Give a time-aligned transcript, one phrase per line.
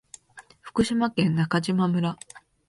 [0.61, 2.17] 福島県中島村